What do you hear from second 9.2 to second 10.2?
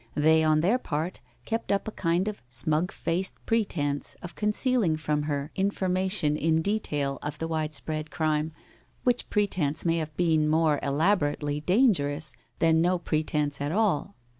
pretence may have